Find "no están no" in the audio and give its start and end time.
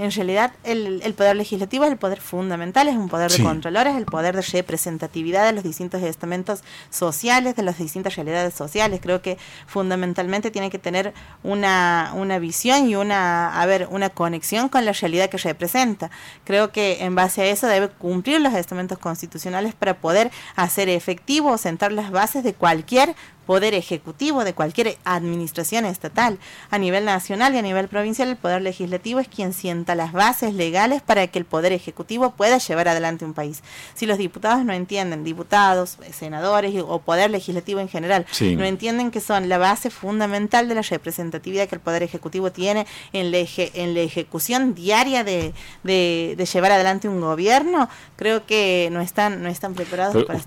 48.92-49.48